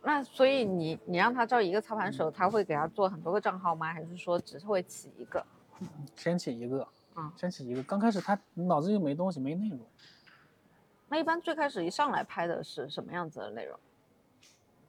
[0.03, 3.93] 那所以你你让他招一个操盘嗯手，他会给他做很多个账号吗？
[3.93, 5.43] 还是说只是会起一个？
[6.15, 7.81] 先起一个，嗯先起一个。
[7.83, 9.79] 刚开始他脑子又没东西，没内容，
[11.07, 13.79] 那一般最开始一上来拍的是什么样子的内容？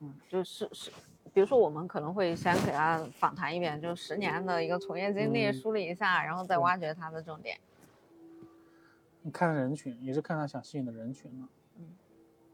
[0.00, 0.90] 嗯，就是是，
[1.32, 7.56] 比如说我们可能会先给他访谈一遍，就十年的一个从业经历嗯梳理一下，然后再挖掘他的重点。
[9.22, 11.48] 你看人群也是看他想吸引的人群嘛。
[11.78, 11.86] 嗯，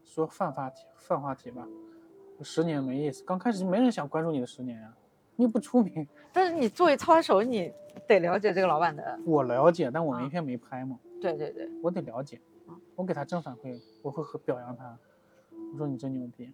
[0.04, 1.66] 说泛话题，泛话题吧，
[2.44, 3.22] 十年没意思。
[3.24, 4.92] 刚开始就没人想关注你的十年呀、
[5.36, 6.06] 你又不出名。
[6.32, 7.72] 但是你作为操盘手，你
[8.06, 12.80] 得了解这个老板的，我了解，但我啊没片没拍嘛，对对对，我得了解嗯。
[12.96, 14.98] 我给他正反馈，我会和表扬他，
[15.72, 16.52] 我说你真牛逼，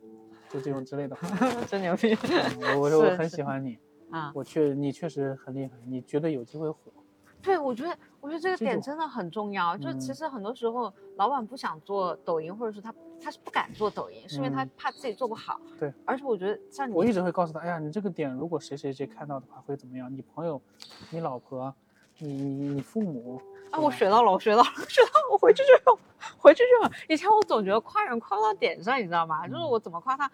[0.49, 1.29] 就这种之类的话。
[1.67, 3.79] 真牛逼嗯我我说我很喜欢你，
[4.11, 4.33] 啊！
[4.35, 6.79] 我确你确实很厉害，你绝对有机会火。
[7.47, 9.77] 对，我觉得，我觉得这个点真的很重要。
[9.79, 15.61] 就其嗯实很多时候，老板不想做抖音，或者是他他是不敢做抖音，是因为他嗯怕自己做不好。
[15.79, 20.13] 对，而且我觉得像你，我一直会告诉他，哎呀，你这个点如果谁谁谁看到的话会怎么样？
[20.13, 20.61] 你朋友、
[21.11, 21.73] 你老婆、
[22.19, 23.41] 你你你父母。
[23.71, 25.99] 啊，我学到了，我学到了，学到了，我回去就用，
[26.39, 26.93] 回去就用。
[27.09, 29.47] 以前我总觉得夸人夸不到点上，你知道吗？
[29.47, 30.25] 就是嗯我怎么夸他，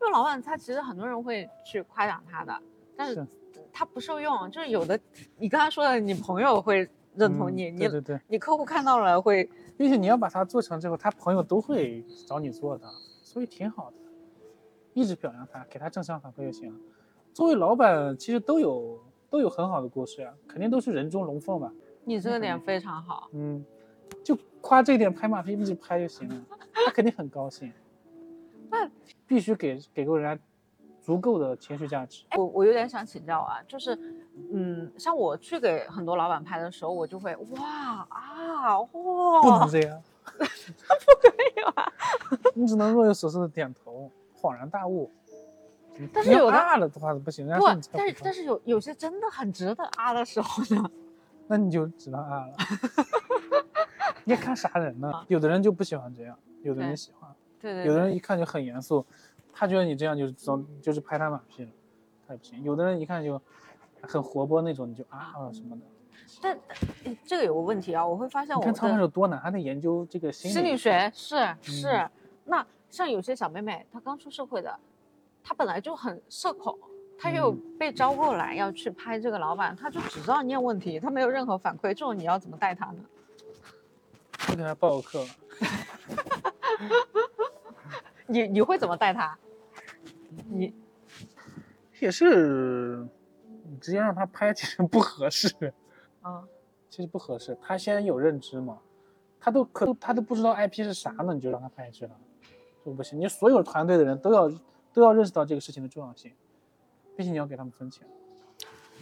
[0.00, 2.56] 因为老板他其实很多人会去夸奖他的，
[2.96, 3.26] 但是
[3.74, 4.50] 是他不受用。
[4.50, 4.98] 就是有的，
[5.36, 12.86] 你刚才说的，你朋友会认同嗯你，你对对对，你客户看到了会，并且你要把它做成之后，他朋友都会找你做的，
[13.22, 13.96] 所以挺好的。
[14.94, 16.78] 一直表扬他，给他正向反馈就行了。
[17.32, 18.96] 作为老板，其实都有
[19.28, 21.72] 都有很好的故事啊、肯定都是人中龙凤吧。
[22.04, 23.28] 你这个嗯点非常好。
[23.32, 23.64] 嗯，
[24.22, 27.72] 就夸这一点拍马屁，一直拍就行了，他肯定很高兴。
[28.70, 28.88] 那
[29.26, 30.42] 必须给给够人家
[31.04, 32.24] 足够的情绪价值。
[32.34, 33.94] 我我有点想请教啊，就是，
[34.52, 38.86] 嗯，像我去给很多老板拍的时候，我就会哇啊哇，
[39.42, 40.34] 不能这样， 不
[41.20, 41.92] 可以啊！
[42.56, 45.10] 你只能若有所思的点头，恍然大悟。
[46.12, 50.90] 但是有的啊了的话不行，不但是但是有有些真的很值得啊的时候呢，
[51.46, 52.56] 那你就只能啊了。
[54.24, 55.12] 你看啥人呢？
[55.28, 59.04] 有的人就不喜欢这样，有的人喜欢，对对有的人，一看就很严肃，
[59.54, 61.70] 他觉得你这样就是装就是拍他马屁了，
[62.26, 62.62] 他也不行。
[62.62, 63.40] 有的人一看就
[64.02, 65.82] 很活泼那种，你就啊啊什么的。
[66.42, 66.58] 但
[67.04, 72.10] 但这个有个问题啊，我会发现我你看操盘的手多难，还得研究这个心理心理学是是，嗯
[72.44, 74.78] 那像有些小妹妹，她刚出社会的，
[75.42, 76.76] 她本来就很社恐。
[77.16, 82.96] 她又嗯被招过来要去拍这个老板，她就只知道念问题，她没有任何反馈，这种你要怎么带她呢？
[84.48, 85.24] 就给她报个课。
[88.26, 89.38] 你你会怎么带她？
[90.50, 90.74] 你
[92.00, 93.06] 也是，
[93.68, 95.72] 你直接让他拍其实不合适，
[96.22, 96.44] 啊，
[96.90, 97.56] 其实不合适。
[97.62, 98.78] 他先有认知嘛，
[99.40, 102.12] 他都可他都不知道 IP 是啥呢，你就让他拍去了，
[102.84, 103.18] 就不行。
[103.18, 104.50] 你所有团队的人都要
[104.92, 106.32] 都要认识到这个事情的重要性，
[107.16, 108.06] 并且你要给他们分钱。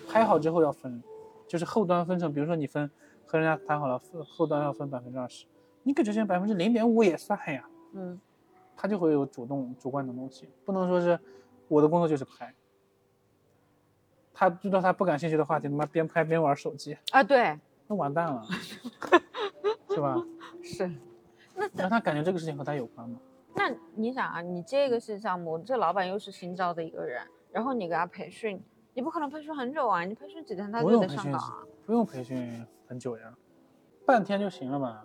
[0.08, 1.02] 拍好之后要分，
[1.46, 2.90] 就是后端分成，比如说你分
[3.24, 5.46] 和人家谈好了，分后端要分百分之二十，
[5.84, 8.20] 你给这些百分之零点五也算呀，嗯，
[8.76, 11.18] 他就会有主动主观的东西，不能说是
[11.68, 12.54] 我的工作就是拍。
[14.34, 18.42] 他遇到他不感兴趣的话题，他妈边拍边玩手机，啊，对，那完蛋了，
[19.90, 20.16] 是吧？
[20.64, 20.90] 是，
[21.54, 23.18] 那让他感觉这个事情和他有关吗。
[23.54, 28.60] 那你想啊，你接一个新项目，这老板又是新招的一个人，然后你给他培训，
[28.94, 31.66] 你不可能培训很久啊，你培训几天他就得不用培训上岗啊。
[31.84, 33.34] 不用培训很久呀，
[34.06, 35.04] 半天就行了吧。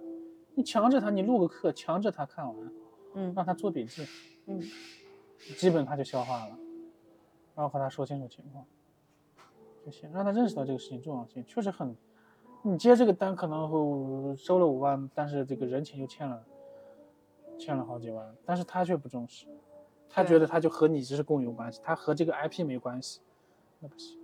[0.55, 2.55] 你强制他，你录个课，强制他看完，
[3.17, 4.05] 嗯让他做笔记，
[4.45, 4.61] 嗯，
[5.57, 6.57] 基本他就消化了，
[7.55, 8.63] 然后和他说清楚情况
[9.83, 11.95] 就行，让他认识到这个事情重要性，确实很。
[12.63, 16.43] 你接这个单可能会收了五万，但是这个人情就欠了，
[17.57, 19.47] 欠了好几万，但是他却不重视，
[20.09, 23.21] 他觉得他就和你只是共有关系，他和这个 IP 没关系，
[23.79, 24.19] 那不行，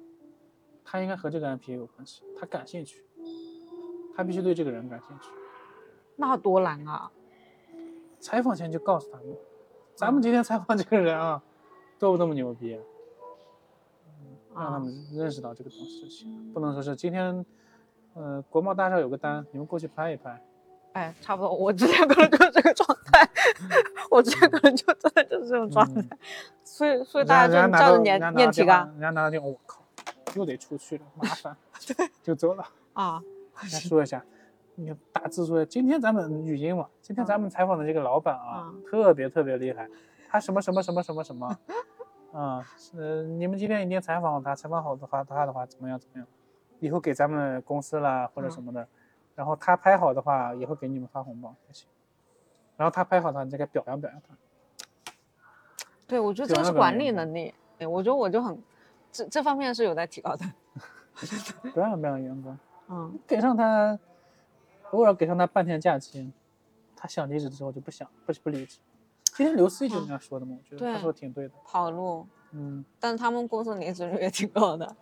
[0.84, 3.04] 他应该和这个 IP 有关系，他感兴趣，
[4.16, 5.30] 他必须对这个人感兴趣。
[6.16, 7.12] 那多难啊！
[8.24, 9.28] 采访前就告诉他们，
[9.96, 11.44] 咱们今天采访这个人啊，
[12.00, 12.80] 多不多么牛逼
[14.56, 17.46] 让他啊们认识到这个东西就行，不能说是今天，
[18.14, 20.42] 呃，国贸大厦有个单，你们过去拍一拍，
[20.94, 23.30] 哎，差不多，我之前可能就是这个状态，
[24.10, 26.18] 我之前可能就真的就是这种状态，
[26.64, 29.84] 所以所以大家就照着念念提纲人家拿到电话，我靠，
[30.36, 31.58] 又得出去了，麻烦，
[32.24, 32.66] 就走了。
[32.94, 33.22] 啊。
[33.70, 34.26] 再说一下，
[34.76, 38.84] 你看大字说，今天咱们语音嘛，今天咱们采访的这个老板啊，嗯。
[38.86, 39.88] 特别特别厉害，
[40.30, 41.48] 他什么什么什么什么什么，
[42.32, 46.28] 啊，呃，你们今天一定采访他，采访好的话，他的话怎么样怎么样，
[46.80, 48.88] 以后给咱们公司啦或者什么的，
[49.36, 51.88] 然后他拍好的话，以后给你们发红包也行，
[52.78, 54.36] 然后他拍好的话，你再给表扬表扬他。
[56.08, 58.62] 对，我觉得这个是管理能力，哎，我觉得我就很
[59.12, 60.46] 这这方面是有待提高的。
[61.74, 62.58] 不让不让员工，
[62.90, 63.98] 嗯，给上他，
[64.94, 66.32] 偶尔给上他半天假期，
[66.96, 68.78] 他想离职的时候就不想不不离职。
[69.36, 71.54] 今天刘思怡就这样说的嘛，我觉得他说的挺对的。
[71.66, 74.96] 跑路，嗯，但是他们公司离职率也挺高的。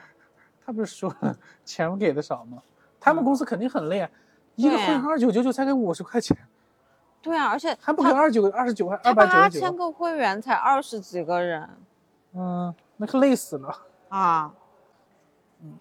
[0.64, 1.34] 他不是说了
[1.64, 2.62] 钱给的少吗？
[3.00, 4.10] 他们公司肯定很累啊，
[4.56, 6.36] 一个会员对二九九九才给五十块钱，
[7.22, 11.66] 对啊，而且 还不给二九二十九还他二百九八十九，千个会员才二十几个人
[12.34, 13.86] 嗯，那可累死了。
[14.10, 14.54] 啊。
[15.60, 15.78] 嗯，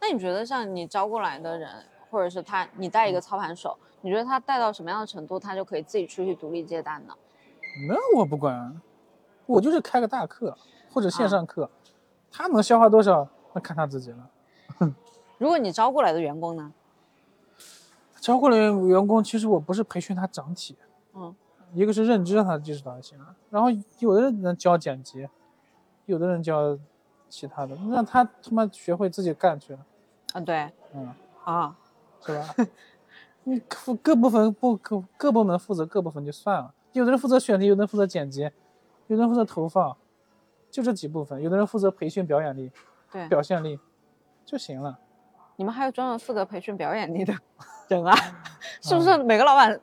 [0.00, 1.68] 那你觉得像你招过来的人，
[2.10, 7.14] 或者是他，你带一个操盘手，你觉得他带到什么样的程度，他就可以自己出去独立接单呢？
[7.88, 8.80] 那我不管，
[9.46, 10.56] 我就是开个大课
[10.92, 11.70] 或者线啊上课，
[12.30, 14.30] 他能消化多少，那看他自己了。
[15.38, 16.72] 如果你招过来的员工呢？
[18.20, 20.76] 招过来员工，其实我不是培训他整体，
[21.14, 21.34] 嗯，
[21.72, 23.68] 一个是认知让他意识到就行了，然后
[23.98, 25.26] 有的人能教剪辑，
[26.04, 26.78] 有的人教
[27.30, 29.78] 其他的，让他他妈学会自己干去了，
[30.34, 31.74] 啊，对嗯，啊，
[32.24, 32.54] 是吧？
[33.44, 38.42] 你各各部分不各各部门负责各部分就算了，有的人负责选题，有的人负责剪辑，
[39.06, 39.96] 有的人负责投放，
[40.70, 42.70] 就这几部分，有的人负责培训表演力、
[43.10, 43.80] 对，表现力
[44.44, 44.98] 就行了。
[45.56, 47.34] 你们还有专门负责培训表演力的
[47.88, 48.14] 人啊？
[48.82, 49.80] 是不是每个老板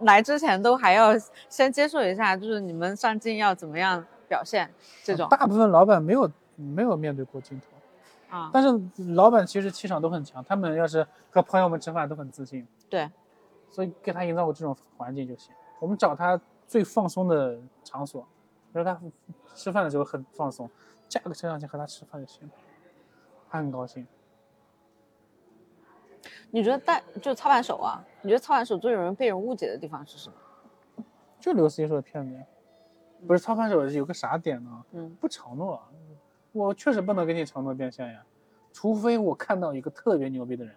[0.00, 1.12] 来之前都还要
[1.48, 4.68] 先接受一下，就是你们上镜要怎么样表现
[5.04, 7.69] 这种大部分老板没有没有面对过镜头。
[8.30, 8.50] 啊？
[8.52, 13.10] 但是老板其实气场都很强，他们要是和朋友们吃饭都很自信，对，
[13.70, 15.54] 所以给他营造这种环境就行。
[15.78, 18.22] 我们找他最放松的场所，
[18.72, 18.98] 比如他
[19.54, 20.70] 吃饭的时候很放松，
[21.08, 22.52] 架个摄像机和他吃饭就行了，
[23.50, 24.06] 他很高兴。
[26.50, 28.04] 你觉得带就操盘手啊？
[28.22, 31.04] 你觉得操盘手最容易被人误解的地方是什么？
[31.38, 32.42] 就刘思怡说的骗子呀，
[33.26, 34.84] 不是操盘手有个啥点呢？
[34.92, 35.88] 嗯不承诺啊，
[36.52, 38.24] 我确实不能给你承诺变现呀，
[38.72, 40.74] 除非我看到一个特别牛逼的人，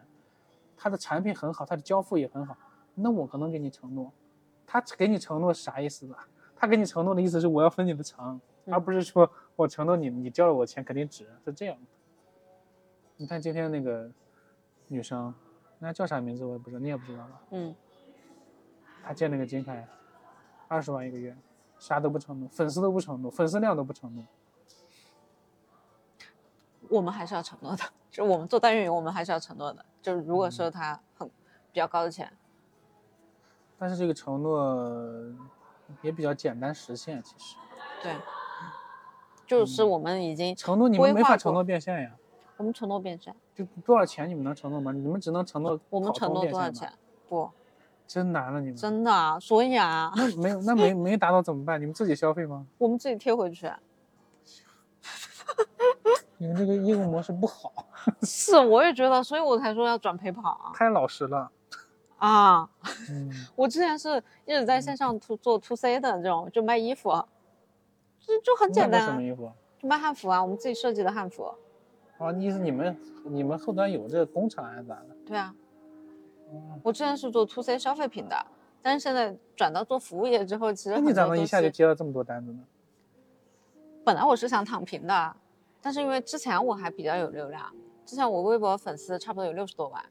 [0.78, 2.56] 他的产品很好，他的交付也很好，
[2.96, 4.12] 那我可能给你承诺。
[4.66, 6.16] 他给你承诺是啥意思呢？
[6.56, 11.82] 他给你承诺的意思是我要分你的成，而不是说我承诺你，你交了我钱肯定值，是这样的。
[13.18, 14.10] 你看今天那个
[14.88, 15.34] 女生，
[15.80, 17.42] 那叫啥名字我也不知道，你也不知道吧？
[17.52, 17.76] 嗯，
[19.04, 19.88] 她建了个金凯，
[20.68, 21.36] 二十万一个月，
[21.78, 24.24] 啥都不承诺，粉丝都不承诺，粉丝量都不承诺。
[26.94, 29.84] 我们还是要承诺的，就我们做代运营，我们还是要承诺的。
[30.00, 31.28] 就是如果说他很
[31.72, 32.32] 比较高的钱，
[33.80, 34.78] 但是这个承诺
[36.04, 37.56] 也比较简单实现，其实
[38.04, 38.16] 对，
[39.48, 42.12] 就是我们已经承诺你们没法承诺变现呀，
[42.58, 44.92] 我们承诺变现，就多少钱你们能承诺吗？
[44.92, 46.46] 你们只能承诺我们承诺？
[46.46, 46.94] 多少钱？
[47.28, 47.50] 不，
[48.06, 48.76] 真难了你们。
[48.76, 51.82] 真的啊，所以啊，那没有那没没达到怎么办？
[51.82, 52.68] 你们自己消费吗？
[52.78, 53.72] 我们自己贴回去。
[56.38, 57.72] 你们这个业务模式不好，
[58.24, 60.72] 是，我也觉得，所以我才说要转陪跑啊。
[60.74, 61.52] 太老实了。
[62.18, 62.70] 啊，
[63.10, 67.10] 嗯，我之前是一直在线上 to 做 to C 的这种，就卖衣服，
[68.20, 69.52] 就就很简单什么衣服？
[69.78, 71.54] 就卖汉服啊，我们自己设计的汉服。
[72.18, 75.16] 啊，意思你们你们后端有这个工厂还是咋的？
[75.26, 75.54] 对啊，
[76.52, 78.46] 嗯我之前是做 to C 消费品的，
[78.82, 82.60] 但是现在转到做服务业之后，其实那你咋能一下就接了这么多单子呢？
[84.06, 85.36] 本来我是想躺平的，
[85.84, 87.70] 但是因为之前我还比较有流量，
[88.06, 90.02] 之前我微博粉丝差不多有六十多万，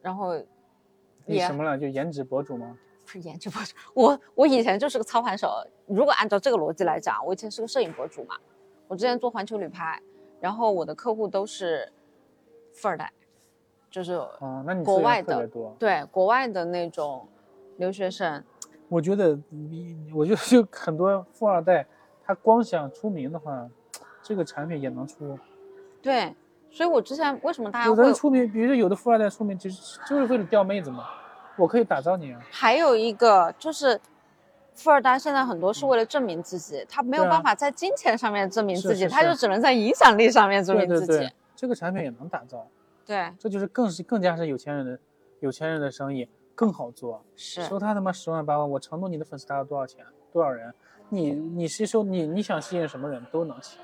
[0.00, 0.34] 然后
[1.26, 1.76] 你什么了？
[1.78, 2.78] 就颜值博主吗？
[3.04, 5.48] 不是颜值博主，我我以前就是个操盘手。
[5.86, 8.36] 如果按照这个逻辑来讲，我以前是个摄影博主嘛，
[8.88, 10.02] 我之前做环球旅拍，
[10.40, 11.92] 然后我的客户都是
[12.72, 13.12] 富二代，
[13.90, 15.46] 就是哦，那你国外的。
[15.78, 17.28] 对国外的那种
[17.76, 18.42] 留学生，
[18.88, 21.86] 我觉得你，我觉得就很多富二代，
[22.24, 23.68] 他光想出名的话，
[24.26, 25.38] 这个产品也能出。
[26.02, 26.34] 对，
[26.70, 31.04] 所以我之前为什么大家有的会人出名，比如说有的富二代出名，其实就是为了钓妹子嘛。
[31.56, 33.98] 我可以打造你啊，还有一个就是，
[34.74, 41.06] 富二代现在很多是为了证明自己，他没有办法在金钱上面证明自己，他就只能在影响力上面证明自己。
[41.06, 42.68] 对对对，这个产品也能打造，
[43.06, 44.98] 对这就是更是更加是有钱人的
[45.40, 47.24] 有钱人的生意更好做。
[47.36, 50.74] 是收他他妈十万八万，我承诺你的粉丝达到多少钱，多少人，
[51.08, 53.78] 你你吸收你你想吸引什么人都能吸，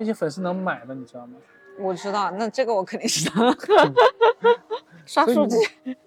[0.00, 1.36] 那些粉丝能买的，你知道吗？
[1.78, 3.54] 我知道，那这个我肯定知道。
[5.04, 5.56] 刷数据，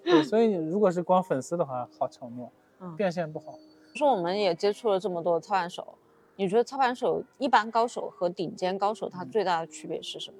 [0.02, 3.56] 对，所以如果是光粉丝的话，好承诺，嗯变现不好。
[3.94, 5.96] 说我们也接触了这么多操盘手，
[6.34, 10.38] 你觉得操盘手一般高手和顶尖高手他最大的区别是什么？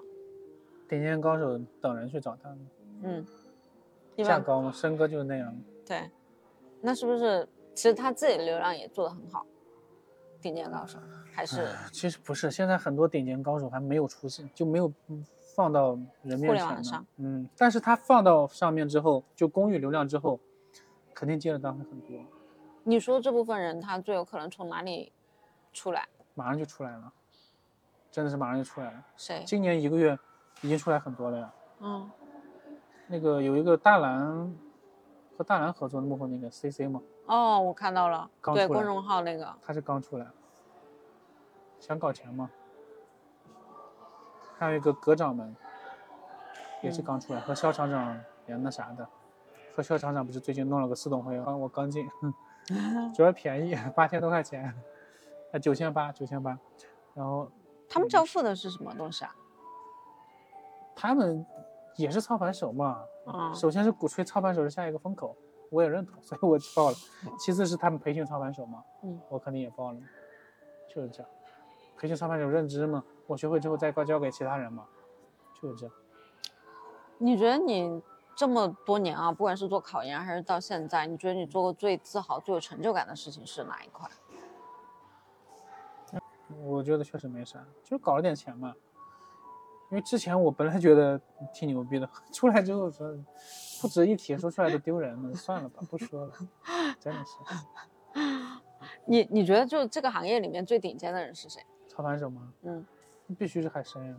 [0.89, 2.67] 顶尖高手等人去找他们，
[3.03, 3.27] 嗯，
[4.25, 5.55] 价高嘛，申哥就是那样。
[5.87, 6.11] 对，
[6.81, 9.47] 那是不是其实他自己的流量也做得很好？
[10.45, 10.99] 顶尖高手
[11.33, 15.25] 还是唉其实不是，现在很多顶尖高手还没有出现，就没有嗯
[15.57, 17.07] 放到人面互联网上。
[17.17, 20.39] 嗯，但是他放到上面之后，就公域流量之后，
[21.15, 22.21] 肯定接的单会很多，
[22.83, 25.11] 你说这部分人他最有可能从哪里
[25.73, 26.07] 出来？
[26.35, 27.11] 马上就出来了，
[28.11, 29.03] 真的是马上就出来了。
[29.17, 29.43] 谁？
[29.47, 30.19] 今年一个月
[30.61, 31.55] 已经出来很多了呀。
[31.81, 32.11] 嗯
[33.07, 34.55] 那个有一个大蓝
[35.39, 40.27] 和大蓝合作的幕后那个 CC 嘛，哦，我看到了，对公众号那个，他是刚出来，
[41.81, 42.51] 想搞钱吗？
[44.59, 45.55] 还有一个阁掌门，
[46.83, 47.05] 也是嗯。
[47.05, 49.09] 刚出来，和肖厂长也那啥的，
[49.75, 52.09] 和肖厂长不是最近弄了个私董会，啊我刚进，
[53.15, 54.75] 主要便宜，八千多块钱，
[55.53, 56.59] 啊九千八九千八，
[57.15, 57.51] 然后。
[57.87, 59.35] 他们交付的是什么东西啊？
[60.97, 61.45] 他们
[61.97, 65.37] 也是操盘手嘛，嗯首先是鼓吹操盘手是下一个风口，
[65.75, 66.97] 我也认同， 所以我报了。
[67.39, 69.99] 其次是他们培训操盘手嘛，嗯，我肯定也报了，
[70.89, 71.29] 就是这样。
[71.99, 74.87] 培训操盘手认知嘛，我学会之后再交给其他人嘛，
[75.61, 75.95] 就是这样。
[77.19, 78.03] 你觉得你
[78.37, 84.09] 这么多年啊，不管是做考研还是到现在，你觉得你做过最自豪、最有成就感的事情是哪一块？
[86.63, 88.75] 我觉得确实没啥，就是搞了点钱嘛。
[89.95, 91.21] 因为之前我本来觉得
[91.53, 93.17] 挺牛逼的，出来之后说
[93.81, 96.33] 不值一提，说出来都丢人了，算了吧，不说了，
[96.99, 97.39] 真的是
[99.07, 101.63] 你你觉得就这个行业里面最顶尖的人是谁？
[101.87, 102.85] 操盘手吗，嗯，
[103.39, 104.17] 必须是海参呀。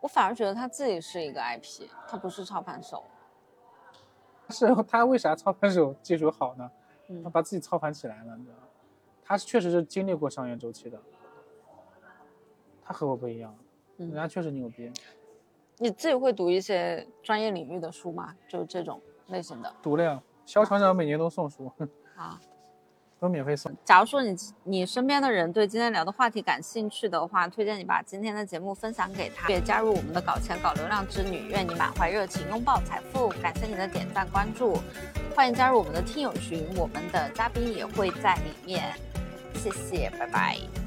[0.00, 3.04] 我反而觉得他自己是一个 IP，他不是操盘手。
[4.48, 6.70] 是他为啥操盘手技术好呢？
[7.08, 8.62] 嗯他把自己操盘起来了，你知道吗？
[9.22, 10.98] 他确实是经历过商业周期的，
[12.82, 13.54] 他和我不一样，
[14.00, 14.90] 人嗯，家确实牛逼。
[15.78, 18.34] 你自己会读一些专业领域的书吗？
[18.48, 21.70] 就这种类型的读了呀，肖厂长每年都送书，
[22.16, 22.40] 啊？
[23.18, 23.70] 都免费送。
[23.84, 24.34] 假如说你
[24.64, 33.28] 你身边的人对今天聊的话题感兴趣的话，推荐你把今天的节目分享给他，也加入我们的搞钱搞流量之旅，愿你满怀热情拥抱财富。
[33.42, 34.78] 感谢你的点赞关注，
[35.36, 38.94] 欢迎加入我们的听友群，我们的嘉宾也会在里面。
[39.54, 40.79] 谢谢，拜拜。